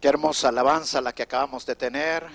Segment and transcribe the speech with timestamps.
[0.00, 2.26] Qué hermosa alabanza la que acabamos de tener.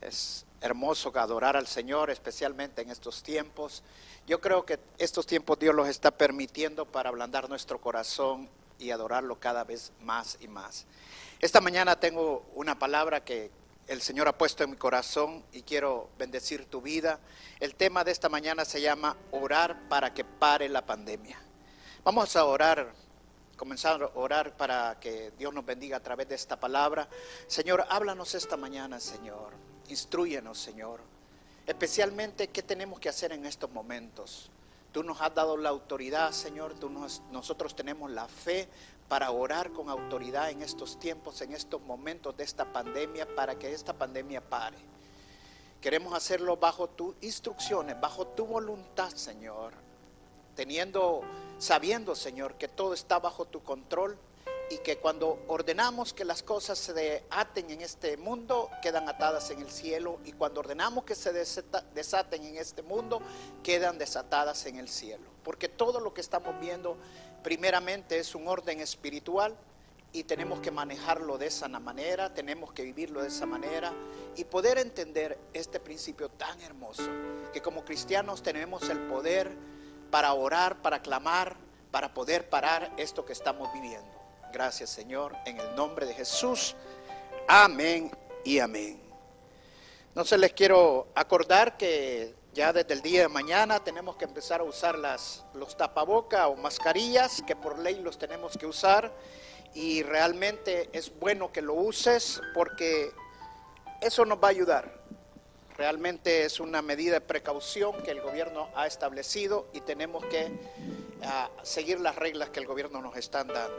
[0.00, 3.84] Es hermoso adorar al Señor, especialmente en estos tiempos.
[4.26, 9.38] Yo creo que estos tiempos Dios los está permitiendo para ablandar nuestro corazón y adorarlo
[9.38, 10.84] cada vez más y más.
[11.38, 13.52] Esta mañana tengo una palabra que
[13.86, 17.20] el Señor ha puesto en mi corazón y quiero bendecir tu vida.
[17.60, 21.40] El tema de esta mañana se llama orar para que pare la pandemia.
[22.02, 22.92] Vamos a orar
[23.56, 27.08] comenzar a orar para que Dios nos bendiga a través de esta palabra.
[27.46, 29.52] Señor, háblanos esta mañana, Señor.
[29.88, 31.00] Instruyenos, Señor.
[31.66, 34.50] Especialmente qué tenemos que hacer en estos momentos.
[34.92, 36.74] Tú nos has dado la autoridad, Señor.
[36.74, 36.90] Tú
[37.30, 38.68] nosotros tenemos la fe
[39.08, 43.72] para orar con autoridad en estos tiempos, en estos momentos de esta pandemia, para que
[43.72, 44.78] esta pandemia pare.
[45.80, 49.91] Queremos hacerlo bajo tus instrucciones, bajo tu voluntad, Señor
[50.54, 51.22] teniendo,
[51.58, 54.18] sabiendo, Señor, que todo está bajo tu control
[54.70, 59.60] y que cuando ordenamos que las cosas se aten en este mundo, quedan atadas en
[59.60, 63.20] el cielo, y cuando ordenamos que se desaten en este mundo,
[63.62, 65.24] quedan desatadas en el cielo.
[65.44, 66.96] Porque todo lo que estamos viendo,
[67.42, 69.54] primeramente, es un orden espiritual,
[70.14, 73.92] y tenemos que manejarlo de esa manera, tenemos que vivirlo de esa manera
[74.36, 77.08] y poder entender este principio tan hermoso,
[77.52, 79.50] que como cristianos tenemos el poder
[80.12, 81.56] para orar, para clamar,
[81.90, 84.12] para poder parar esto que estamos viviendo.
[84.52, 86.76] Gracias Señor, en el nombre de Jesús.
[87.48, 88.10] Amén
[88.44, 89.00] y amén.
[90.22, 94.64] Se les quiero acordar que ya desde el día de mañana tenemos que empezar a
[94.64, 99.10] usar las, los tapaboca o mascarillas, que por ley los tenemos que usar.
[99.72, 103.12] Y realmente es bueno que lo uses porque
[104.02, 105.01] eso nos va a ayudar.
[105.82, 110.48] Realmente es una medida de precaución que el gobierno ha establecido y tenemos que
[111.24, 113.74] ah, seguir las reglas que el gobierno nos está dando.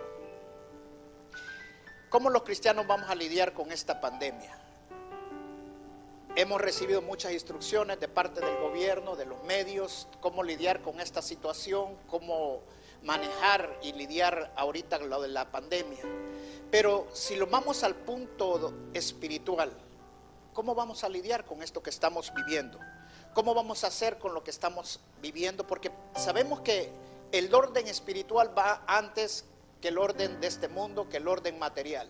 [2.10, 4.54] ¿Cómo los cristianos vamos a lidiar con esta pandemia?
[6.36, 11.22] Hemos recibido muchas instrucciones de parte del gobierno, de los medios, cómo lidiar con esta
[11.22, 12.64] situación, cómo
[13.04, 16.04] manejar y lidiar ahorita lo de la pandemia.
[16.70, 19.72] Pero si lo vamos al punto espiritual,
[20.54, 22.80] ¿Cómo vamos a lidiar con esto que estamos viviendo?
[23.34, 25.66] ¿Cómo vamos a hacer con lo que estamos viviendo?
[25.66, 26.92] Porque sabemos que
[27.32, 29.46] el orden espiritual va antes
[29.82, 32.08] que el orden de este mundo, que el orden material.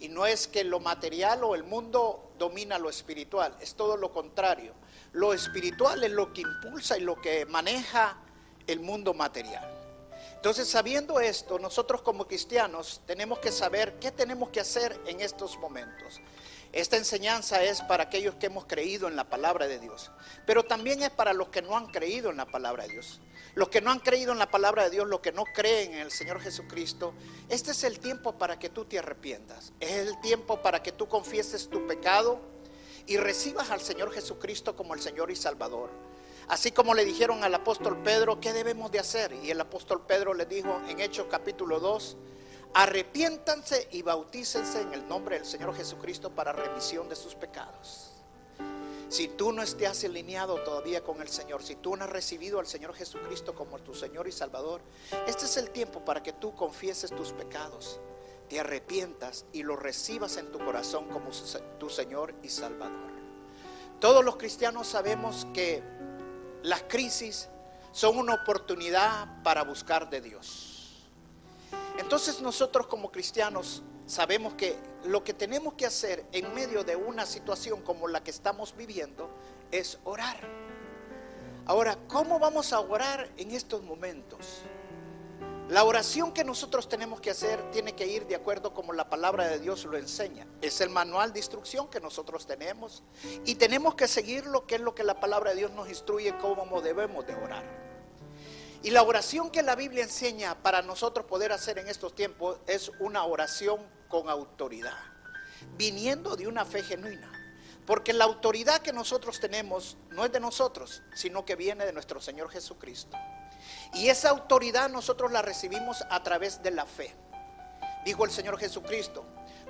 [0.00, 4.12] Y no es que lo material o el mundo domina lo espiritual, es todo lo
[4.12, 4.74] contrario.
[5.12, 8.18] Lo espiritual es lo que impulsa y lo que maneja
[8.66, 9.70] el mundo material.
[10.34, 15.56] Entonces, sabiendo esto, nosotros como cristianos tenemos que saber qué tenemos que hacer en estos
[15.58, 16.20] momentos.
[16.74, 20.10] Esta enseñanza es para aquellos que hemos creído en la palabra de Dios,
[20.44, 23.20] pero también es para los que no han creído en la palabra de Dios.
[23.54, 26.00] Los que no han creído en la palabra de Dios, los que no creen en
[26.00, 27.14] el Señor Jesucristo,
[27.48, 29.72] este es el tiempo para que tú te arrepientas.
[29.78, 32.40] Es el tiempo para que tú confieses tu pecado
[33.06, 35.90] y recibas al Señor Jesucristo como el Señor y Salvador.
[36.48, 39.32] Así como le dijeron al apóstol Pedro, ¿qué debemos de hacer?
[39.44, 42.16] Y el apóstol Pedro le dijo en Hechos capítulo 2,
[42.74, 48.10] arrepiéntanse y bautícense en el nombre del Señor Jesucristo para remisión de sus pecados.
[49.08, 52.66] Si tú no estés alineado todavía con el Señor, si tú no has recibido al
[52.66, 54.80] Señor Jesucristo como tu Señor y Salvador,
[55.28, 58.00] este es el tiempo para que tú confieses tus pecados,
[58.48, 61.30] te arrepientas y lo recibas en tu corazón como
[61.78, 63.12] tu Señor y Salvador.
[64.00, 65.80] Todos los cristianos sabemos que
[66.64, 67.48] las crisis
[67.92, 70.73] son una oportunidad para buscar de Dios.
[72.04, 77.24] Entonces nosotros como cristianos sabemos que lo que tenemos que hacer en medio de una
[77.24, 79.30] situación como la que estamos viviendo
[79.70, 80.36] es orar.
[81.64, 84.60] Ahora, ¿cómo vamos a orar en estos momentos?
[85.70, 89.48] La oración que nosotros tenemos que hacer tiene que ir de acuerdo como la palabra
[89.48, 90.46] de Dios lo enseña.
[90.60, 93.02] Es el manual de instrucción que nosotros tenemos
[93.46, 96.36] y tenemos que seguir lo que es lo que la palabra de Dios nos instruye
[96.36, 97.93] cómo debemos de orar.
[98.84, 102.92] Y la oración que la Biblia enseña para nosotros poder hacer en estos tiempos es
[103.00, 104.98] una oración con autoridad,
[105.78, 107.32] viniendo de una fe genuina.
[107.86, 112.20] Porque la autoridad que nosotros tenemos no es de nosotros, sino que viene de nuestro
[112.20, 113.16] Señor Jesucristo.
[113.94, 117.14] Y esa autoridad nosotros la recibimos a través de la fe.
[118.04, 119.24] Dijo el Señor Jesucristo,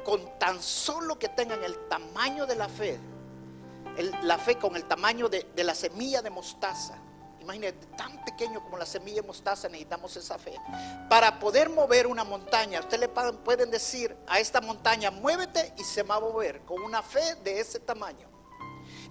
[0.04, 2.98] con tan solo que tengan el tamaño de la fe,
[4.22, 6.98] la fe con el tamaño de, la semilla de mostaza,
[7.44, 10.58] Imagínate, tan pequeño como la semilla de mostaza necesitamos esa fe.
[11.10, 16.02] Para poder mover una montaña, usted le pueden decir a esta montaña, muévete y se
[16.02, 18.26] va a mover con una fe de ese tamaño.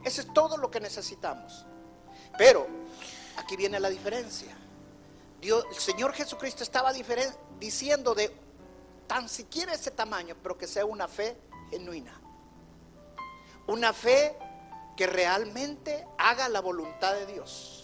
[0.04, 1.64] Eso es todo lo que necesitamos.
[2.36, 2.66] Pero
[3.38, 4.58] aquí viene la diferencia.
[5.40, 6.92] Dios, el Señor Jesucristo estaba
[7.60, 8.36] diciendo de
[9.06, 11.38] tan siquiera ese tamaño, pero que sea una fe
[11.70, 12.20] genuina.
[13.68, 14.36] Una fe
[14.98, 17.83] que realmente haga la voluntad de Dios.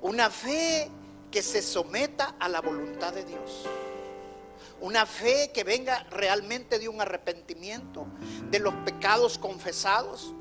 [0.00, 0.90] Una fe
[1.30, 3.66] que se someta a la voluntad de Dios.
[4.80, 8.06] Una fe que venga realmente de un arrepentimiento
[8.50, 10.34] de los pecados confesados.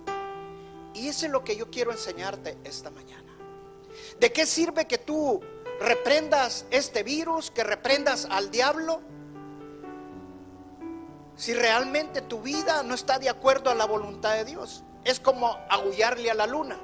[0.94, 3.36] Y eso es lo que yo quiero enseñarte esta mañana.
[4.20, 5.42] ¿De qué sirve que tú
[5.80, 9.02] reprendas este virus, que reprendas al diablo?
[11.36, 14.84] Si realmente tu vida no está de acuerdo a la voluntad de Dios.
[15.04, 16.80] Es como agullarle a la luna.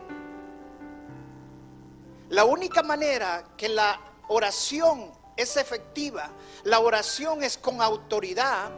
[2.33, 6.31] La única manera que la oración es efectiva,
[6.63, 8.71] la oración es con autoridad,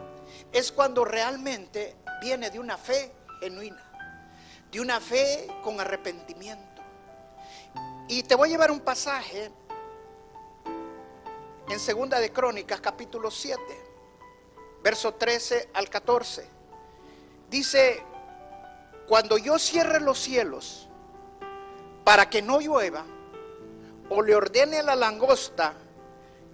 [0.52, 3.82] es cuando realmente viene de una fe genuina,
[4.70, 6.82] de una fe con arrepentimiento.
[8.08, 9.50] Y te voy a llevar un pasaje
[11.70, 13.58] en Segunda de Crónicas, capítulo 7,
[14.82, 16.46] verso 13 al 14.
[17.48, 18.02] Dice,
[19.08, 20.90] cuando yo cierre los cielos
[22.04, 23.15] para que no llueva,
[24.10, 25.74] o le ordene a la langosta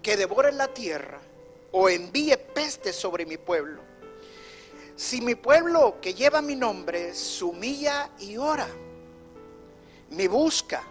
[0.02, 1.20] que devore la tierra,
[1.72, 3.80] o envíe peste sobre mi pueblo.
[4.96, 8.68] Si mi pueblo que lleva mi nombre se humilla y ora,
[10.10, 10.82] me busca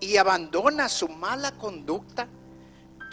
[0.00, 2.28] y abandona su mala conducta,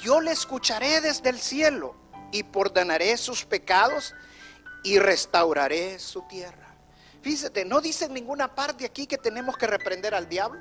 [0.04, 1.95] yo le escucharé desde el cielo
[2.31, 4.13] y perdonaré sus pecados
[4.83, 6.75] y restauraré su tierra.
[7.22, 10.60] Fíjate, no dice en ninguna parte aquí que tenemos que reprender al diablo.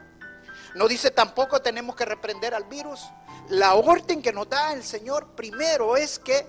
[0.75, 3.00] No dice tampoco tenemos que reprender al virus.
[3.49, 6.46] La orden que nos da el Señor primero es que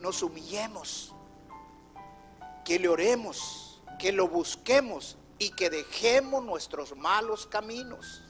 [0.00, 1.14] nos humillemos,
[2.64, 8.22] que le oremos, que lo busquemos y que dejemos nuestros malos caminos.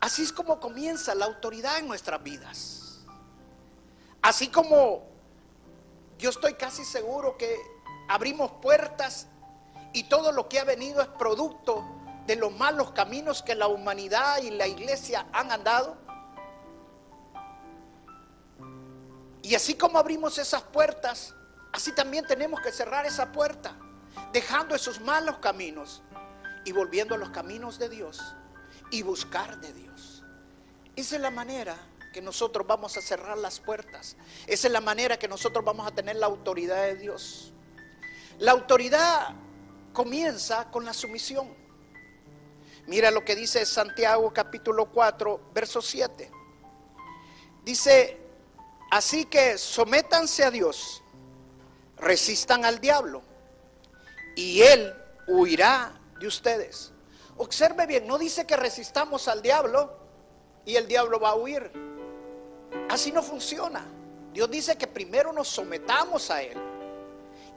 [0.00, 3.04] Así es como comienza la autoridad en nuestras vidas.
[4.22, 5.08] Así como
[6.18, 7.56] yo estoy casi seguro que
[8.08, 9.26] abrimos puertas
[9.92, 11.84] y todo lo que ha venido es producto
[12.26, 15.96] de los malos caminos que la humanidad y la iglesia han andado?
[19.42, 21.34] Y así como abrimos esas puertas,
[21.72, 23.76] así también tenemos que cerrar esa puerta,
[24.32, 26.02] dejando esos malos caminos
[26.64, 28.22] y volviendo a los caminos de Dios
[28.90, 30.22] y buscar de Dios.
[30.96, 31.76] Esa es la manera
[32.14, 34.16] que nosotros vamos a cerrar las puertas.
[34.46, 37.52] Esa es la manera que nosotros vamos a tener la autoridad de Dios.
[38.38, 39.34] La autoridad
[39.92, 41.63] comienza con la sumisión.
[42.86, 46.30] Mira lo que dice Santiago capítulo 4, verso 7.
[47.64, 48.18] Dice,
[48.90, 51.02] así que sométanse a Dios,
[51.96, 53.22] resistan al diablo
[54.36, 54.94] y él
[55.26, 56.92] huirá de ustedes.
[57.38, 59.98] Observe bien, no dice que resistamos al diablo
[60.66, 61.72] y el diablo va a huir.
[62.90, 63.84] Así no funciona.
[64.32, 66.58] Dios dice que primero nos sometamos a él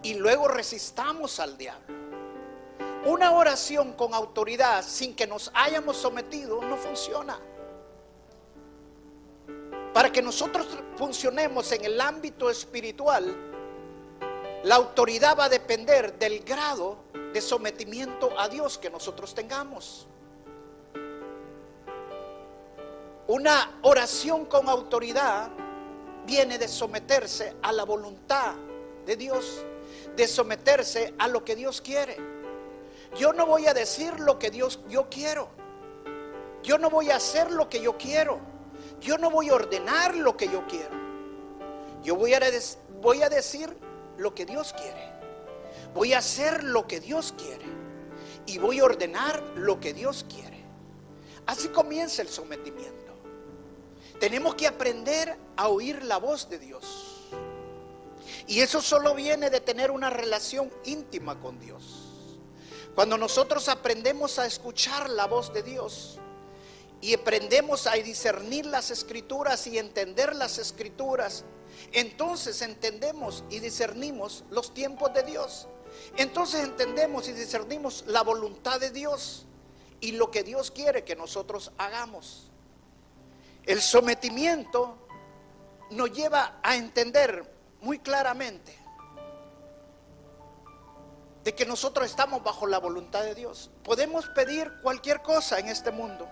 [0.03, 2.06] y luego resistamos al diablo.
[3.05, 7.39] Una oración con autoridad sin que nos hayamos sometido no funciona.
[9.93, 13.35] Para que nosotros funcionemos en el ámbito espiritual,
[14.63, 16.97] la autoridad va a depender del grado
[17.33, 20.07] de sometimiento a Dios que nosotros tengamos.
[23.27, 25.49] Una oración con autoridad
[26.25, 28.55] viene de someterse a la voluntad
[29.05, 29.63] de Dios,
[30.15, 32.36] de someterse a lo que Dios quiere.
[33.15, 35.49] Yo no voy a decir lo que Dios yo quiero.
[36.63, 38.39] Yo no voy a hacer lo que yo quiero.
[38.99, 40.95] Yo no voy a ordenar lo que yo quiero.
[42.03, 42.39] Yo voy a,
[43.01, 43.75] voy a decir
[44.17, 45.11] lo que Dios quiere.
[45.93, 47.65] Voy a hacer lo que Dios quiere.
[48.45, 50.63] Y voy a ordenar lo que Dios quiere.
[51.45, 53.13] Así comienza el sometimiento.
[54.19, 57.27] Tenemos que aprender a oír la voz de Dios.
[58.47, 62.06] Y eso solo viene de tener una relación íntima con Dios.
[62.97, 66.17] Cuando nosotros aprendemos a escuchar la voz de Dios
[66.99, 71.45] y aprendemos a discernir las escrituras y entender las escrituras,
[71.91, 75.67] entonces entendemos y discernimos los tiempos de Dios.
[76.15, 79.45] Entonces entendemos y discernimos la voluntad de Dios
[80.01, 82.49] y lo que Dios quiere que nosotros hagamos.
[83.67, 84.97] El sometimiento
[85.91, 87.45] nos lleva a entender
[87.79, 88.86] muy claramente
[91.47, 93.71] de que nosotros estamos bajo la voluntad de Dios.
[93.81, 96.29] Podemos pedir cualquier cosa en este mundo,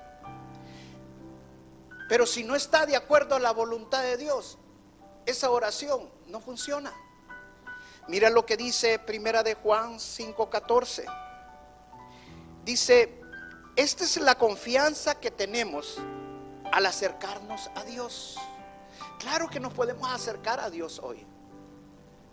[2.09, 4.57] pero si no está de acuerdo a la voluntad de Dios,
[5.25, 6.91] esa oración no funciona.
[8.09, 11.05] Mira lo que dice Primera de Juan 5:14.
[12.65, 13.21] Dice,
[13.77, 15.95] esta es la confianza que tenemos
[16.73, 18.37] al acercarnos a Dios.
[19.19, 21.25] Claro que nos podemos acercar a Dios hoy,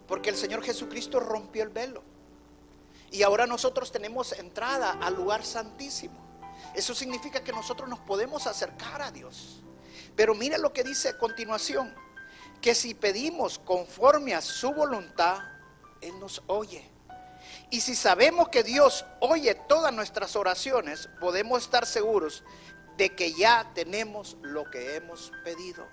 [0.08, 2.10] porque el Señor Jesucristo rompió el velo.
[3.12, 6.18] Y ahora nosotros tenemos entrada al lugar santísimo.
[6.74, 9.62] Eso significa que nosotros nos podemos acercar a Dios.
[10.16, 11.94] Pero mira lo que dice a continuación,
[12.62, 15.40] que si pedimos conforme a su voluntad,
[16.00, 16.90] Él nos oye.
[17.68, 22.42] Y si sabemos que Dios oye todas nuestras oraciones, podemos estar seguros
[22.96, 25.86] de que ya tenemos lo que hemos pedido.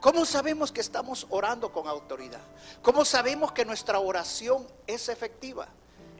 [0.00, 2.40] ¿Cómo sabemos que estamos orando con autoridad?
[2.80, 5.68] ¿Cómo sabemos que nuestra oración es efectiva?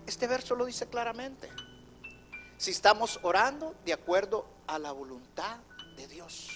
[0.06, 1.50] Este verso lo dice claramente.
[2.58, 5.58] Si estamos orando de acuerdo a la voluntad
[5.96, 6.48] de Dios.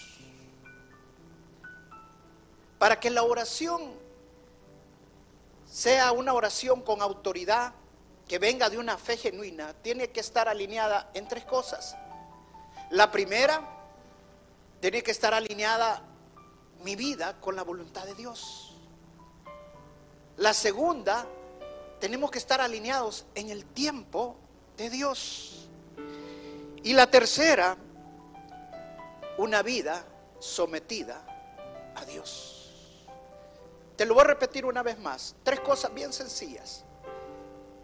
[2.78, 3.92] Para que la oración
[5.70, 7.74] sea una oración con autoridad,
[8.26, 11.96] que venga de una fe genuina, tiene que estar alineada en tres cosas.
[12.90, 13.60] La primera,
[14.80, 16.02] tiene que estar alineada
[16.82, 18.74] mi vida con la voluntad de Dios.
[20.36, 21.26] La segunda,
[22.00, 24.36] tenemos que estar alineados en el tiempo
[24.76, 25.68] de Dios.
[26.82, 27.76] Y la tercera,
[29.36, 30.04] una vida
[30.38, 31.22] sometida
[31.94, 33.06] a Dios.
[33.96, 35.36] Te lo voy a repetir una vez más.
[35.42, 36.84] Tres cosas bien sencillas.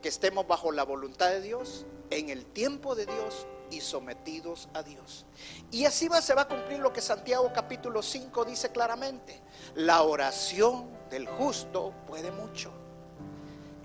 [0.00, 4.82] Que estemos bajo la voluntad de Dios, en el tiempo de Dios y sometidos a
[4.82, 5.26] Dios.
[5.70, 9.42] Y así va, se va a cumplir lo que Santiago capítulo 5 dice claramente.
[9.74, 12.85] La oración del justo puede mucho.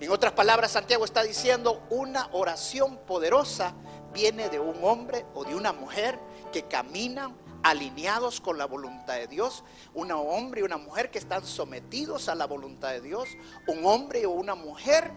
[0.02, 3.72] En otras palabras, Santiago está diciendo, una oración poderosa
[4.12, 6.18] viene de un hombre o de una mujer
[6.52, 9.62] que caminan alineados con la voluntad de Dios,
[9.94, 13.28] un hombre y una mujer que están sometidos a la voluntad de Dios,
[13.68, 15.12] un hombre o una mujer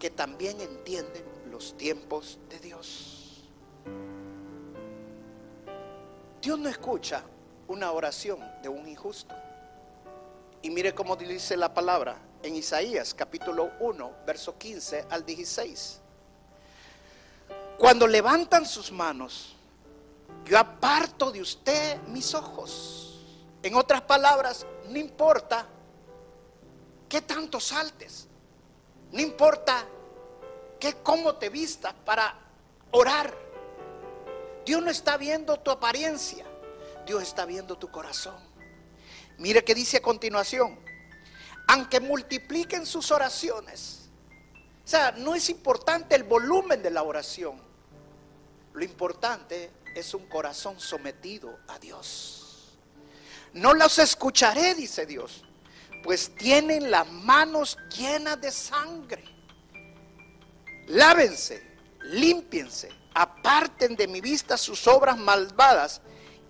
[0.00, 3.48] que también entienden los tiempos de Dios.
[6.42, 7.22] Dios no escucha
[7.68, 9.32] una oración de un injusto.
[10.60, 16.00] Y mire cómo dice la palabra en Isaías capítulo 1, verso 15 al 16.
[17.78, 19.54] Cuando levantan sus manos,
[20.44, 23.24] yo aparto de usted mis ojos.
[23.62, 25.66] En otras palabras, no importa
[27.08, 28.28] qué tanto saltes,
[29.12, 29.84] no importa
[30.78, 32.34] qué cómo te vistas para
[32.92, 33.34] orar.
[34.64, 36.44] Dios no está viendo tu apariencia,
[37.06, 38.36] Dios está viendo tu corazón.
[39.38, 40.78] Mire que dice a continuación,
[41.68, 44.08] aunque multipliquen sus oraciones,
[44.84, 47.60] o sea, no es importante el volumen de la oración,
[48.72, 52.76] lo importante es un corazón sometido a Dios.
[53.52, 55.44] No los escucharé, dice Dios,
[56.02, 59.24] pues tienen las manos llenas de sangre.
[60.86, 61.62] Lávense,
[62.02, 66.00] límpiense aparten de mi vista sus obras malvadas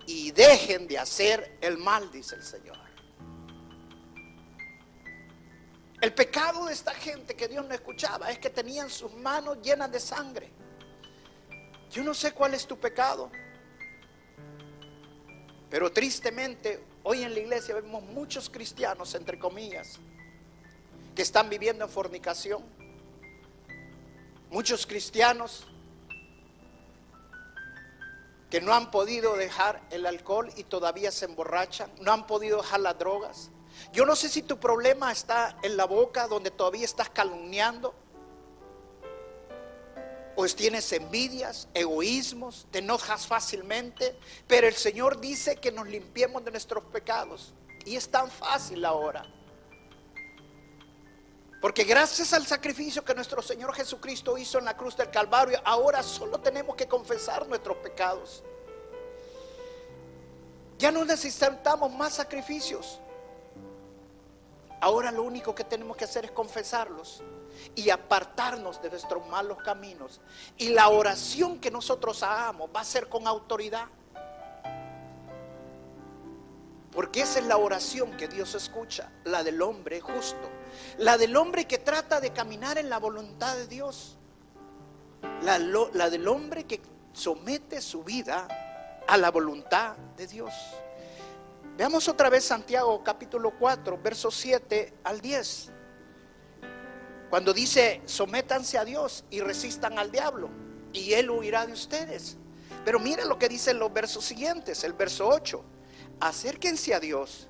[0.07, 2.77] y dejen de hacer el mal, dice el Señor.
[6.01, 9.91] El pecado de esta gente que Dios no escuchaba es que tenían sus manos llenas
[9.91, 10.49] de sangre.
[11.91, 13.31] Yo no sé cuál es tu pecado,
[15.69, 19.99] pero tristemente hoy en la iglesia vemos muchos cristianos, entre comillas,
[21.17, 22.63] que están viviendo en fornicación.
[24.51, 25.67] Muchos cristianos
[28.51, 32.81] que no han podido dejar el alcohol y todavía se emborrachan, no han podido dejar
[32.81, 33.51] las drogas.
[33.93, 37.95] Yo no sé si tu problema está en la boca donde todavía estás calumniando,
[40.41, 44.17] o tienes envidias, egoísmos, te enojas fácilmente,
[44.47, 47.55] pero el Señor dice que nos limpiemos de nuestros pecados.
[47.85, 49.27] Y es tan fácil ahora.
[51.61, 56.05] Porque gracias al sacrificio que nuestro Señor Jesucristo hizo en la cruz del Calvario, ahora
[56.05, 58.45] solo tenemos que confesar nuestros pecados.
[60.79, 63.01] Ya no necesitamos más sacrificios.
[64.81, 67.23] Ahora lo único que tenemos que hacer es confesarlos
[67.75, 70.21] y apartarnos de nuestros malos caminos.
[70.57, 73.87] Y la oración que nosotros hagamos va a ser con autoridad.
[76.93, 80.49] Porque esa es la oración que Dios escucha, la del hombre justo,
[80.97, 84.17] la del hombre que trata de caminar en la voluntad de Dios,
[85.43, 86.81] la, la del hombre que
[87.13, 88.49] somete su vida
[89.07, 90.53] a la voluntad de Dios.
[91.79, 95.71] Veamos otra vez Santiago capítulo 4, versos 7 al 10.
[97.31, 100.51] Cuando dice, sométanse a Dios y resistan al diablo,
[100.93, 102.37] y él huirá de ustedes.
[102.85, 105.65] Pero mire lo que dicen los versos siguientes, el verso 8.
[106.19, 107.47] Acérquense a Dios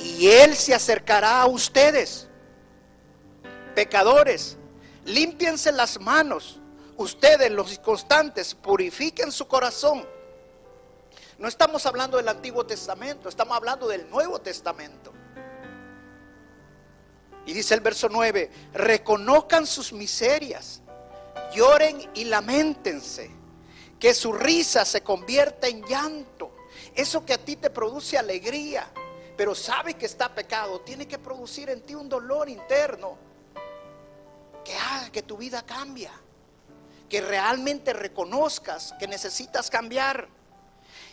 [0.00, 2.26] y Él se acercará a ustedes.
[3.76, 4.56] Pecadores,
[5.04, 6.58] límpiense las manos.
[6.96, 10.04] Ustedes, los inconstantes, purifiquen su corazón.
[11.42, 15.12] No estamos hablando del Antiguo Testamento, estamos hablando del Nuevo Testamento.
[17.44, 20.82] Y dice el verso 9, reconozcan sus miserias,
[21.52, 23.28] lloren y lamentense,
[23.98, 26.54] que su risa se convierta en llanto.
[26.94, 28.86] Eso que a ti te produce alegría,
[29.36, 33.18] pero sabe que está pecado, tiene que producir en ti un dolor interno
[34.64, 36.12] que haga que tu vida cambia,
[37.08, 40.40] que realmente reconozcas que necesitas cambiar.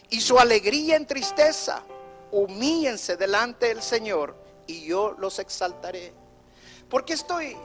[0.09, 1.83] Y su alegría en tristeza,
[2.31, 4.35] humíllense delante del Señor
[4.65, 6.13] y yo los exaltaré.
[6.89, 7.55] ¿Por qué estoy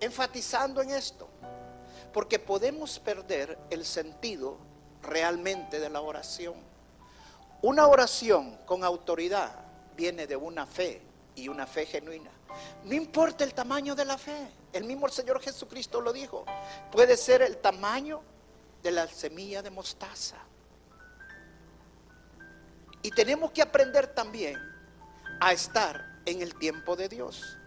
[0.00, 1.28] enfatizando en esto?
[2.12, 4.58] Porque podemos perder el sentido
[5.02, 6.54] realmente de la oración.
[7.62, 9.64] Una oración con autoridad
[9.96, 11.00] viene de una fe
[11.34, 12.30] y una fe genuina.
[12.84, 16.44] No importa el tamaño de la fe, el mismo Señor Jesucristo lo dijo,
[16.92, 18.20] puede ser el tamaño
[18.82, 20.36] de la semilla de mostaza.
[23.04, 24.58] Y tenemos que aprender también
[25.38, 27.58] a estar en el tiempo de Dios.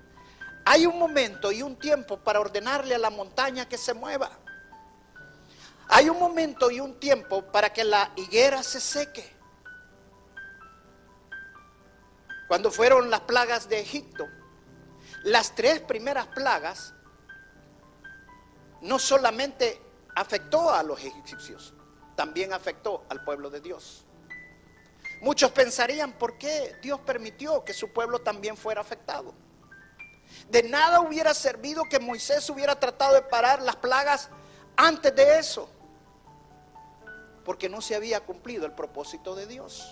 [0.65, 4.32] Hay un momento y un tiempo para ordenarle a la montaña que se mueva.
[5.89, 9.32] Hay un momento y un tiempo para que la higuera se seque.
[12.47, 14.28] Cuando fueron las plagas de Egipto,
[15.23, 16.95] las tres primeras plagas
[18.82, 19.80] no solamente
[20.15, 21.76] afectó a los egipcios,
[22.15, 24.07] también afectó al pueblo de Dios.
[25.21, 29.34] Muchos pensarían, ¿por qué Dios permitió que su pueblo también fuera afectado?
[30.49, 34.30] De nada hubiera servido que Moisés hubiera tratado de parar las plagas
[34.75, 35.69] antes de eso,
[37.43, 39.91] porque no se había cumplido el propósito de Dios.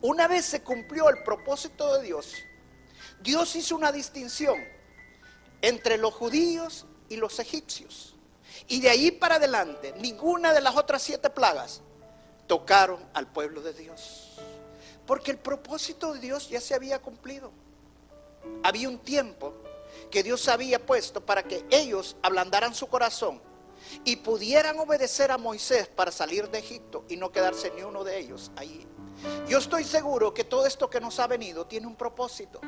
[0.00, 2.34] Una vez se cumplió el propósito de Dios,
[3.20, 4.58] Dios hizo una distinción
[5.60, 8.16] entre los judíos y los egipcios.
[8.66, 11.82] Y de ahí para adelante, ninguna de las otras siete plagas
[12.50, 14.32] tocaron al pueblo de Dios.
[15.06, 17.52] Porque el propósito de Dios ya se había cumplido.
[18.64, 19.54] Había un tiempo
[20.10, 23.40] que Dios había puesto para que ellos ablandaran su corazón
[24.04, 28.18] y pudieran obedecer a Moisés para salir de Egipto y no quedarse ni uno de
[28.18, 28.84] ellos ahí.
[29.46, 32.60] Yo estoy seguro que todo esto que nos ha venido tiene un propósito.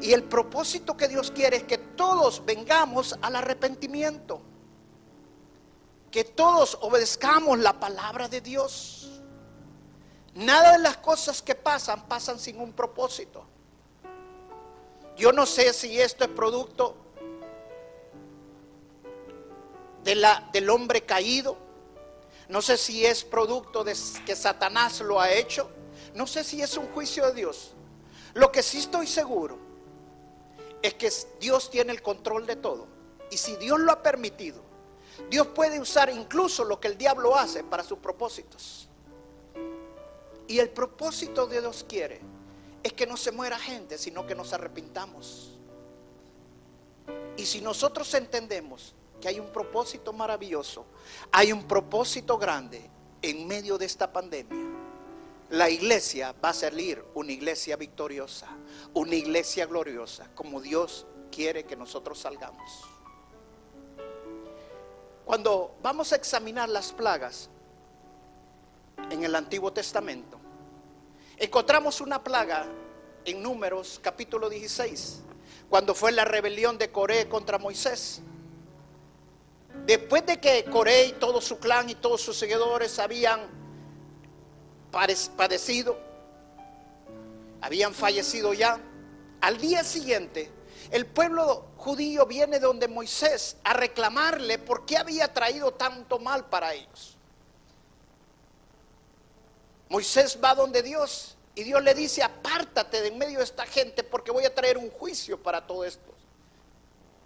[0.00, 4.42] Y el propósito que Dios quiere es que todos vengamos al arrepentimiento
[6.10, 9.20] que todos obedezcamos la palabra de Dios.
[10.34, 13.46] Nada de las cosas que pasan pasan sin un propósito.
[15.16, 16.94] Yo no sé si esto es producto
[20.04, 21.56] de la, del hombre caído.
[22.48, 25.70] No sé si es producto de que Satanás lo ha hecho.
[26.14, 27.72] No sé si es un juicio de Dios.
[28.34, 29.58] Lo que sí estoy seguro
[30.82, 32.86] es que Dios tiene el control de todo.
[33.30, 34.65] Y si Dios lo ha permitido,
[35.30, 38.88] Dios puede usar incluso lo que el diablo hace para sus propósitos.
[40.48, 42.20] Y el propósito de Dios quiere
[42.82, 45.58] es que no se muera gente, sino que nos arrepintamos.
[47.36, 50.86] Y si nosotros entendemos que hay un propósito maravilloso,
[51.32, 52.88] hay un propósito grande
[53.22, 54.66] en medio de esta pandemia,
[55.50, 58.48] la iglesia va a salir una iglesia victoriosa,
[58.94, 62.95] una iglesia gloriosa, como Dios quiere que nosotros salgamos.
[65.26, 67.50] Cuando vamos a examinar las plagas
[69.10, 70.38] en el Antiguo Testamento,
[71.36, 72.64] encontramos una plaga
[73.24, 75.22] en Números capítulo 16,
[75.68, 78.20] cuando fue la rebelión de Coré contra Moisés.
[79.84, 83.48] Después de que Coré y todo su clan y todos sus seguidores habían
[85.36, 85.98] padecido,
[87.62, 88.78] habían fallecido ya,
[89.40, 90.52] al día siguiente
[90.90, 96.74] el pueblo judío viene donde Moisés a reclamarle por qué había traído tanto mal para
[96.74, 97.16] ellos.
[99.88, 104.02] Moisés va donde Dios y Dios le dice, apártate de en medio de esta gente
[104.02, 106.12] porque voy a traer un juicio para todo esto.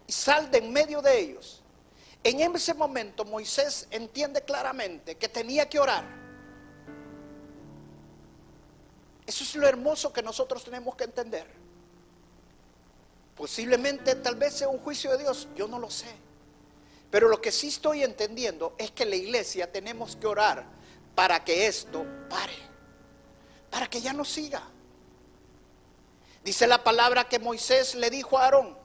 [0.07, 1.63] Y sal de en medio de ellos.
[2.23, 6.05] En ese momento Moisés entiende claramente que tenía que orar.
[9.27, 11.47] Eso es lo hermoso que nosotros tenemos que entender.
[13.41, 16.15] Posiblemente tal vez sea un juicio de Dios, yo no lo sé.
[17.11, 20.67] Pero lo que sí estoy entendiendo es que la iglesia tenemos que orar
[21.15, 22.59] para que esto pare,
[23.71, 24.63] para que ya no siga.
[26.45, 28.77] Dice la palabra que Moisés le dijo a Aarón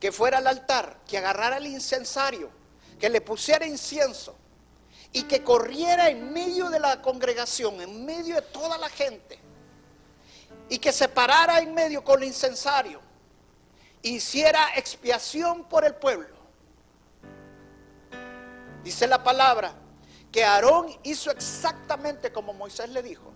[0.00, 2.48] que fuera al altar, que agarrara el incensario,
[2.98, 4.34] que le pusiera incienso
[5.12, 9.38] y que corriera en medio de la congregación, en medio de toda la gente,
[10.70, 13.03] y que se parara en medio con el incensario,
[14.10, 16.34] hiciera expiación por el pueblo.
[18.82, 19.74] Dice la palabra
[20.30, 23.32] que Aarón hizo exactamente como Moisés le dijo.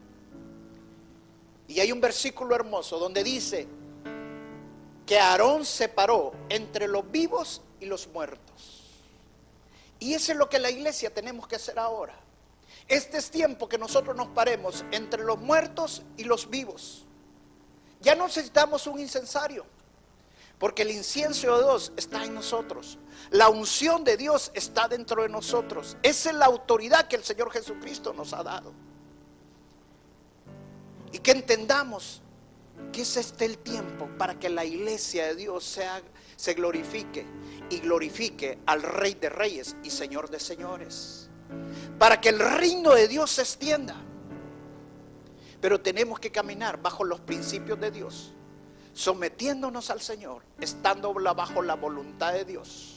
[1.66, 3.66] Y hay un versículo hermoso donde dice
[5.06, 8.84] que Aarón separó entre los vivos y los muertos.
[10.00, 12.14] Y eso es lo que la iglesia tenemos que hacer ahora.
[12.88, 17.06] Este es tiempo que nosotros nos paremos entre los muertos y los vivos.
[18.00, 19.66] Ya no necesitamos un incensario,
[20.58, 22.98] porque el incienso de Dios está en nosotros.
[23.30, 25.96] La unción de Dios está dentro de nosotros.
[26.02, 28.72] Esa es la autoridad que el Señor Jesucristo nos ha dado.
[31.12, 32.22] Y que entendamos
[32.92, 36.02] que es este el tiempo para que la iglesia de Dios sea,
[36.36, 37.26] se glorifique
[37.70, 41.30] y glorifique al Rey de Reyes y Señor de Señores.
[41.98, 43.96] Para que el reino de Dios se extienda.
[45.60, 48.32] Pero tenemos que caminar bajo los principios de Dios,
[48.98, 52.96] sometiéndonos al Señor, estando bajo la voluntad de Dios.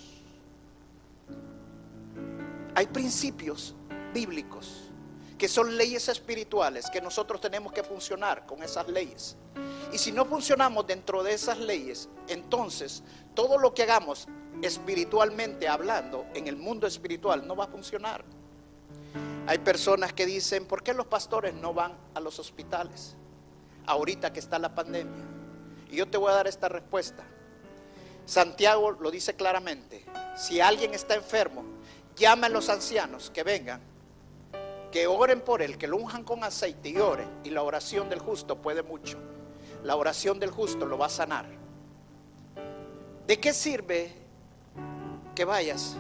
[2.74, 3.76] Hay principios
[4.12, 4.90] bíblicos
[5.38, 9.38] que son leyes espirituales que nosotros tenemos que funcionar con esas leyes.
[9.94, 13.04] Y si no funcionamos dentro de esas leyes, entonces
[13.36, 14.28] todo lo que hagamos
[14.64, 18.26] espiritualmente hablando en el mundo espiritual no va a funcionar.
[19.46, 23.16] Hay personas que dicen, ¿por qué los pastores no van a los hospitales?
[23.86, 25.41] Ahorita que está la pandemia.
[25.92, 27.24] Y yo te voy a dar esta respuesta.
[28.26, 30.06] Santiago lo dice claramente.
[30.38, 31.64] Si alguien está enfermo,
[32.16, 33.82] llama a los ancianos que vengan,
[34.90, 37.30] que oren por él, que lo unjan con aceite y oren.
[37.44, 39.18] Y la oración del justo puede mucho.
[39.84, 41.46] La oración del justo lo va a sanar.
[43.28, 44.14] ¿De qué sirve
[45.36, 45.98] que vayas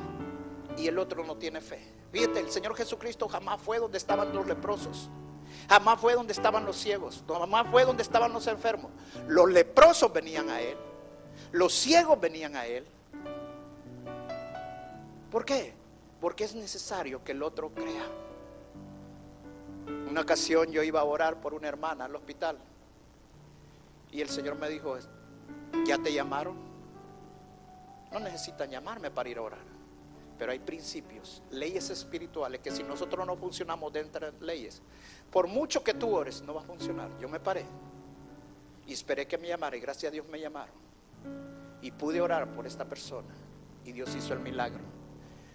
[0.77, 1.81] y el otro no tiene fe?
[2.11, 5.09] Fíjate, el Señor Jesucristo jamás fue donde estaban los leprosos.
[5.71, 7.23] Jamás fue donde estaban los ciegos.
[7.25, 8.91] Jamás fue donde estaban los enfermos.
[9.29, 10.75] Los leprosos venían a Él.
[11.53, 12.85] Los ciegos venían a Él.
[15.31, 15.73] ¿Por qué?
[16.19, 18.03] Porque es necesario que el otro crea.
[20.09, 22.57] Una ocasión yo iba a orar por una hermana al hospital.
[24.11, 24.97] Y el Señor me dijo,
[25.85, 26.57] ¿ya te llamaron?
[28.11, 29.80] No necesitan llamarme para ir a orar.
[30.41, 34.81] Pero hay principios, leyes espirituales que si nosotros no funcionamos dentro de leyes,
[35.29, 37.11] por mucho que tú ores, no va a funcionar.
[37.19, 37.63] Yo me paré
[38.87, 40.73] y esperé que me llamara y gracias a Dios me llamaron.
[41.83, 43.35] Y pude orar por esta persona
[43.85, 44.81] y Dios hizo el milagro.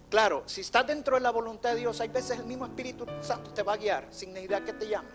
[0.09, 3.53] Claro, si estás dentro de la voluntad de Dios, hay veces el mismo Espíritu Santo
[3.53, 5.11] te va a guiar sin necesidad que te llame.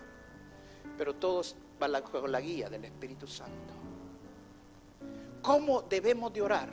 [0.98, 3.72] Pero todos van bajo la guía del Espíritu Santo.
[5.40, 6.68] ¿Cómo debemos de orar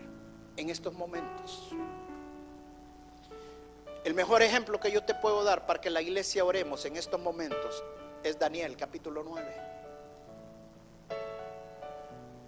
[0.58, 1.74] en estos momentos?
[4.06, 7.20] El mejor ejemplo que yo te puedo dar para que la iglesia oremos en estos
[7.20, 7.84] momentos
[8.24, 9.46] es Daniel capítulo 9.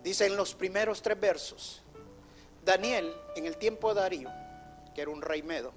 [0.01, 1.81] Dice en los primeros tres versos,
[2.63, 4.29] Daniel en el tiempo de Darío,
[4.95, 5.73] que era un rey medo,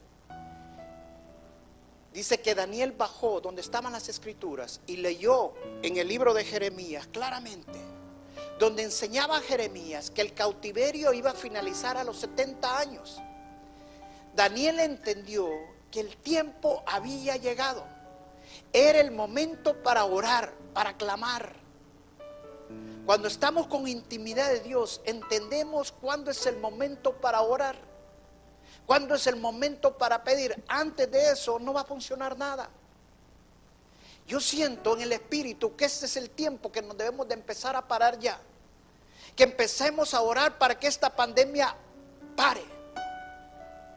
[2.12, 7.08] dice que Daniel bajó donde estaban las escrituras y leyó en el libro de Jeremías
[7.08, 7.80] claramente,
[8.60, 13.20] donde enseñaba a Jeremías que el cautiverio iba a finalizar a los 70 años
[14.34, 15.48] Daniel entendió
[15.90, 17.84] que el tiempo había llegado.
[18.72, 21.54] Era el momento para orar, para clamar.
[23.06, 27.76] Cuando estamos con intimidad de Dios, entendemos cuándo es el momento para orar,
[28.86, 30.64] cuándo es el momento para pedir.
[30.66, 32.68] Antes de eso no va a funcionar nada.
[34.26, 37.76] Yo siento en el Espíritu que este es el tiempo que nos debemos de empezar
[37.76, 38.40] a parar ya.
[39.36, 41.76] Que empecemos a orar para que esta pandemia
[42.34, 42.73] pare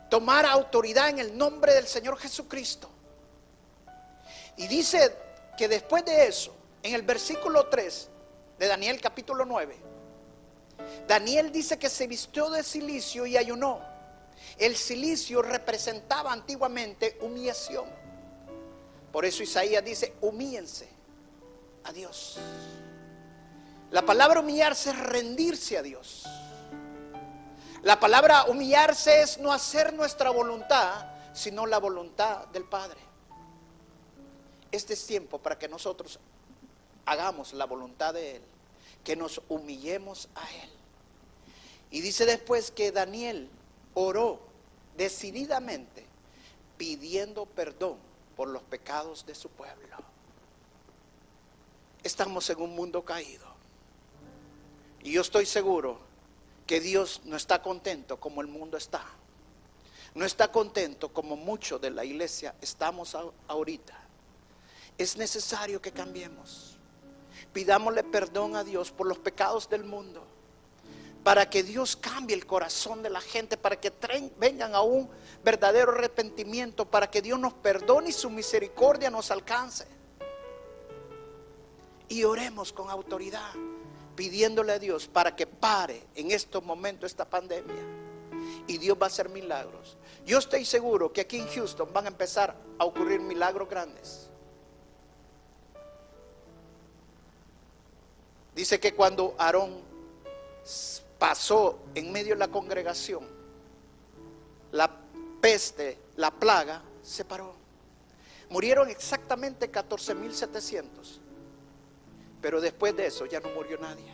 [0.10, 2.90] tomar autoridad en el nombre del Señor Jesucristo.
[4.58, 5.16] Y dice
[5.58, 8.10] que después de eso, en el versículo 3
[8.60, 9.76] de Daniel capítulo 9,
[11.08, 13.82] Daniel dice que se vistió de silicio y ayunó.
[14.58, 17.86] El silicio representaba antiguamente humillación.
[19.12, 20.88] Por eso Isaías dice, humíense
[21.84, 22.38] a Dios.
[23.92, 26.26] La palabra humillarse es rendirse a Dios.
[27.88, 33.00] La palabra humillarse es no hacer nuestra voluntad, sino la voluntad del Padre.
[34.70, 36.20] Este es tiempo para que nosotros
[37.06, 38.42] hagamos la voluntad de Él,
[39.06, 40.70] que nos humillemos a Él.
[41.90, 43.50] Y dice después que Daniel
[43.94, 44.42] oró
[44.98, 46.06] decididamente
[46.76, 47.96] pidiendo perdón
[48.36, 49.96] por los pecados de su pueblo.
[52.04, 53.48] Estamos en un mundo caído.
[55.04, 56.07] Y yo estoy seguro
[56.68, 59.04] que Dios no está contento como el mundo está.
[60.14, 63.16] No está contento como muchos de la iglesia estamos
[63.48, 63.94] ahorita.
[64.98, 66.78] Es necesario que cambiemos.
[67.54, 70.26] Pidámosle perdón a Dios por los pecados del mundo.
[71.24, 73.92] Para que Dios cambie el corazón de la gente, para que
[74.38, 75.10] vengan a un
[75.44, 79.88] verdadero arrepentimiento, para que Dios nos perdone y su misericordia nos alcance.
[82.10, 83.54] Y oremos con autoridad
[84.18, 87.84] pidiéndole a Dios para que pare en estos momentos esta pandemia.
[88.66, 89.96] Y Dios va a hacer milagros.
[90.26, 94.28] Yo estoy seguro que aquí en Houston van a empezar a ocurrir milagros grandes.
[98.56, 99.82] Dice que cuando Aarón
[101.20, 103.24] pasó en medio de la congregación,
[104.72, 104.92] la
[105.40, 107.54] peste, la plaga, se paró.
[108.50, 111.27] Murieron exactamente 14.700.
[112.42, 114.14] Pero después de eso ya no murió nadie.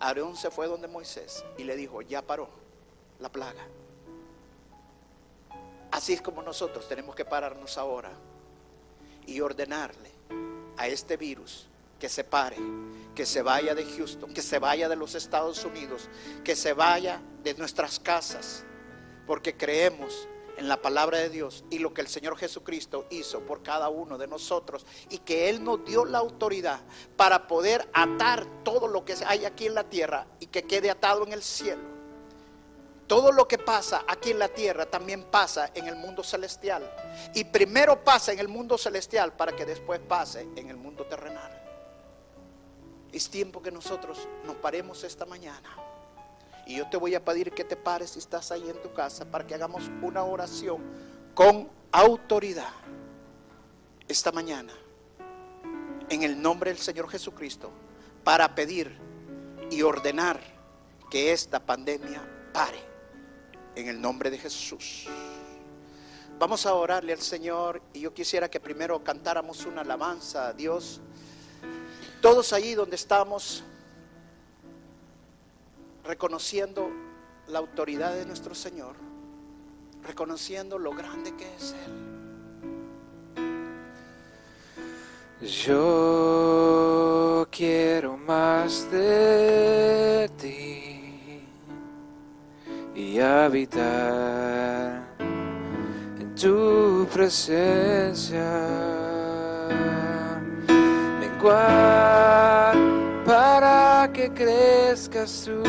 [0.00, 2.48] Aarón se fue donde Moisés y le dijo, ya paró
[3.18, 3.66] la plaga.
[5.90, 8.12] Así es como nosotros tenemos que pararnos ahora
[9.26, 10.10] y ordenarle
[10.76, 11.66] a este virus
[11.98, 12.56] que se pare,
[13.14, 16.08] que se vaya de Houston, que se vaya de los Estados Unidos,
[16.44, 18.64] que se vaya de nuestras casas,
[19.26, 23.62] porque creemos en la palabra de Dios y lo que el Señor Jesucristo hizo por
[23.62, 26.80] cada uno de nosotros y que Él nos dio la autoridad
[27.16, 31.24] para poder atar todo lo que hay aquí en la tierra y que quede atado
[31.24, 31.98] en el cielo.
[33.06, 36.92] Todo lo que pasa aquí en la tierra también pasa en el mundo celestial.
[37.34, 41.54] Y primero pasa en el mundo celestial para que después pase en el mundo terrenal.
[43.10, 45.87] Es tiempo que nosotros nos paremos esta mañana
[46.68, 49.24] y yo te voy a pedir que te pares si estás ahí en tu casa
[49.24, 50.82] para que hagamos una oración
[51.34, 52.68] con autoridad
[54.06, 54.74] esta mañana
[56.10, 57.70] en el nombre del Señor Jesucristo
[58.22, 58.98] para pedir
[59.70, 60.40] y ordenar
[61.10, 62.20] que esta pandemia
[62.52, 62.82] pare
[63.74, 65.06] en el nombre de Jesús.
[66.38, 71.00] Vamos a orarle al Señor y yo quisiera que primero cantáramos una alabanza a Dios.
[72.20, 73.64] Todos allí donde estamos,
[76.08, 76.90] reconociendo
[77.48, 78.96] la autoridad de nuestro Señor,
[80.02, 81.92] reconociendo lo grande que es Él.
[85.46, 91.44] Yo quiero más de ti
[92.94, 98.50] y habitar en tu presencia.
[101.20, 102.74] Menguar
[103.26, 103.57] para
[104.12, 105.62] que crezcas tú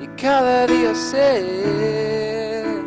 [0.00, 2.82] y cada día ser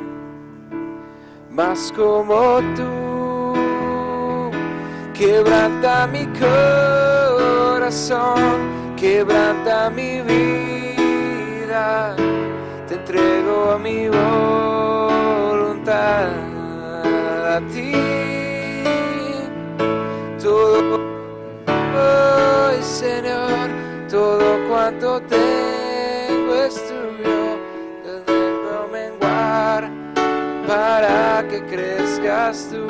[1.49, 4.51] más como tú.
[5.13, 6.25] Quebranta mi
[7.77, 8.25] corazón,
[8.97, 12.15] quebranta mi vida,
[12.87, 15.15] te entrego a mi voluntad
[17.55, 18.24] a ti.
[22.95, 23.67] Señor,
[24.09, 27.57] todo cuanto tengo es tuyo,
[28.01, 29.91] te dejo menguar
[30.65, 32.87] para que crezcas tú.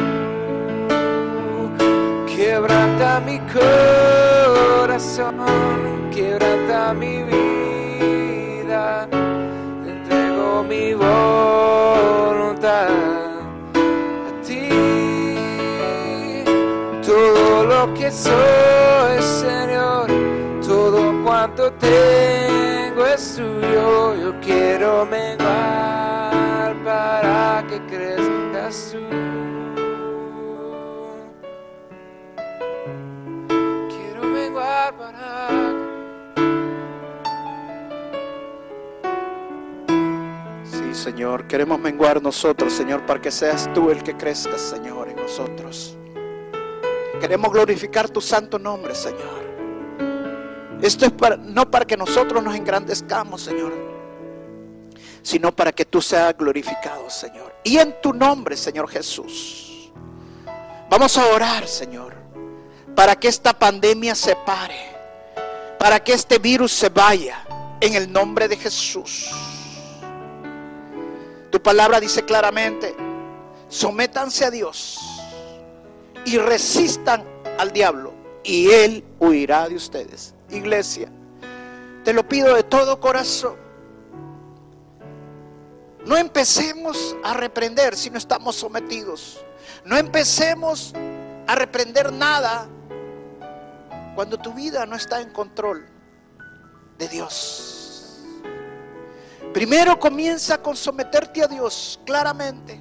[2.27, 3.39] Quebranta mi
[4.79, 5.37] corazón,
[6.13, 12.89] quebranta mi vida, te entrego mi voluntad
[14.27, 14.69] a ti.
[17.03, 18.85] Todo lo que soy,
[21.45, 24.15] cuanto tengo es tuyo.
[24.15, 28.97] Yo quiero menguar para que crezcas tú.
[33.89, 35.49] Quiero menguar para
[40.63, 45.17] Sí, Señor, queremos menguar nosotros, Señor, para que seas tú el que crezcas, Señor, en
[45.17, 45.95] nosotros.
[47.21, 49.44] Queremos glorificar tu santo nombre, Señor.
[50.81, 53.73] Esto es para, no para que nosotros nos engrandezcamos, Señor,
[55.21, 57.55] sino para que tú seas glorificado, Señor.
[57.63, 59.91] Y en tu nombre, Señor Jesús.
[60.89, 62.13] Vamos a orar, Señor,
[62.95, 64.95] para que esta pandemia se pare,
[65.79, 67.45] para que este virus se vaya,
[67.81, 69.29] en el nombre de Jesús.
[71.51, 72.95] Tu palabra dice claramente,
[73.69, 74.99] sométanse a Dios
[76.25, 77.23] y resistan
[77.57, 80.34] al diablo y él huirá de ustedes.
[80.49, 81.09] Iglesia,
[82.03, 83.55] te lo pido de todo corazón.
[86.05, 89.43] No empecemos a reprender si no estamos sometidos.
[89.83, 90.93] No empecemos
[91.47, 92.67] a reprender nada
[94.13, 95.85] cuando tu vida no está en control
[96.97, 98.21] de Dios.
[99.53, 102.79] Primero comienza con someterte a Dios claramente.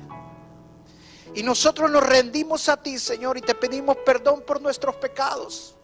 [1.34, 5.76] Y nosotros nos rendimos a ti, Señor, y te pedimos perdón por nuestros pecados,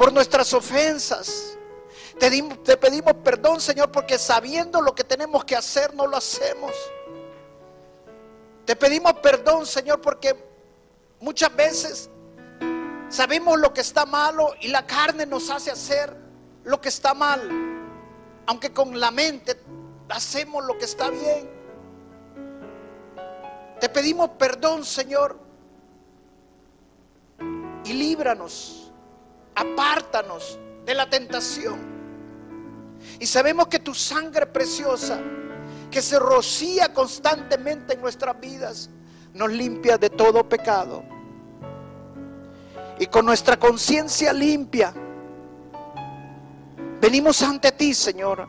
[0.00, 1.58] por nuestras ofensas.
[2.18, 6.72] Te, pedimos perdón, Señor, porque sabiendo lo que tenemos que hacer, no lo hacemos.
[8.64, 10.34] Te pedimos perdón, Señor, porque
[11.20, 12.08] muchas veces
[13.10, 16.16] sabemos lo que está malo y la carne nos hace hacer
[16.64, 17.46] lo que está mal,
[18.46, 19.60] aunque con la mente
[20.08, 21.46] hacemos lo que está bien.
[23.78, 25.38] Te pedimos perdón, Señor,
[27.84, 28.79] y líbranos,
[29.60, 31.78] apártanos de la tentación.
[33.18, 35.20] Y sabemos que tu sangre preciosa,
[35.90, 38.90] que se rocía constantemente en nuestras vidas,
[39.34, 41.02] nos limpia de todo pecado.
[42.98, 44.92] Y con nuestra conciencia limpia,
[47.00, 48.46] Venimos ante ti, Señor,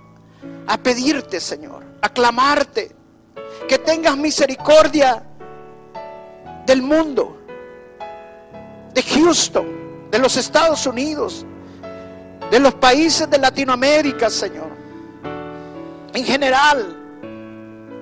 [0.68, 2.94] a pedirte, Señor, a clamarte,
[3.68, 5.24] que tengas misericordia
[6.66, 7.38] del mundo,
[8.94, 9.81] de Houston,
[10.12, 11.46] de los Estados Unidos,
[12.52, 14.70] de los países de Latinoamérica, Señor.
[16.14, 16.98] En general,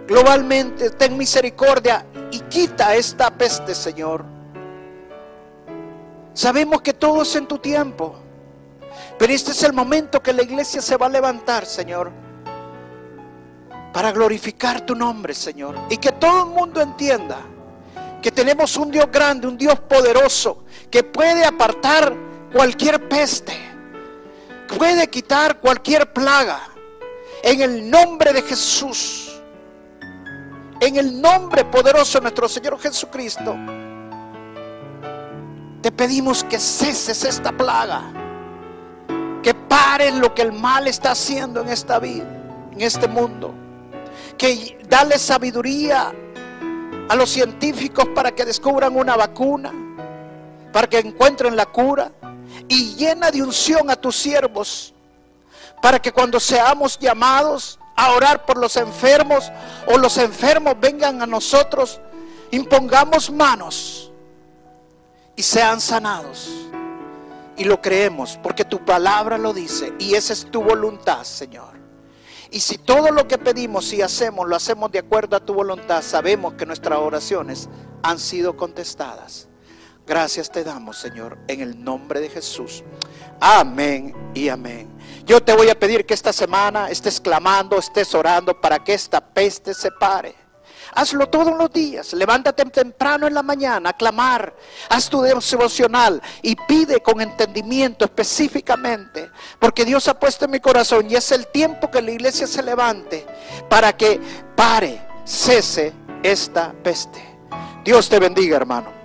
[0.07, 4.25] globalmente, ten misericordia y quita esta peste, Señor.
[6.33, 8.15] Sabemos que todo es en tu tiempo.
[9.19, 12.11] Pero este es el momento que la iglesia se va a levantar, Señor,
[13.93, 15.75] para glorificar tu nombre, Señor.
[15.89, 17.39] Y que todo el mundo entienda
[18.21, 22.13] que tenemos un Dios grande, un Dios poderoso, que puede apartar
[22.53, 23.53] cualquier peste,
[24.77, 26.59] puede quitar cualquier plaga.
[27.41, 29.41] En el nombre de Jesús,
[30.81, 33.55] en el nombre poderoso de nuestro Señor Jesucristo,
[35.81, 38.11] te pedimos que ceses esta plaga
[39.41, 42.27] que paren lo que el mal está haciendo en esta vida,
[42.73, 43.53] en este mundo.
[44.37, 46.13] Que dale sabiduría
[47.09, 49.73] a los científicos para que descubran una vacuna,
[50.71, 52.11] para que encuentren la cura.
[52.67, 54.93] Y llena de unción a tus siervos,
[55.81, 59.51] para que cuando seamos llamados a orar por los enfermos
[59.87, 61.99] o los enfermos vengan a nosotros,
[62.51, 64.11] impongamos manos
[65.35, 66.49] y sean sanados.
[67.57, 71.78] Y lo creemos porque tu palabra lo dice y esa es tu voluntad, Señor.
[72.51, 76.01] Y si todo lo que pedimos y hacemos lo hacemos de acuerdo a tu voluntad,
[76.01, 77.69] sabemos que nuestras oraciones
[78.01, 79.47] han sido contestadas.
[80.07, 82.83] Gracias te damos, Señor, en el nombre de Jesús.
[83.39, 84.89] Amén y amén.
[85.25, 89.21] Yo te voy a pedir que esta semana estés clamando, estés orando para que esta
[89.21, 90.33] peste se pare.
[90.93, 92.13] Hazlo todos los días.
[92.13, 94.53] Levántate temprano en la mañana clamar.
[94.89, 99.31] Haz tu devocional y pide con entendimiento específicamente.
[99.59, 102.63] Porque Dios ha puesto en mi corazón y es el tiempo que la iglesia se
[102.63, 103.25] levante
[103.69, 104.19] para que
[104.55, 107.23] pare, cese esta peste.
[107.83, 108.98] Dios te bendiga, hermano.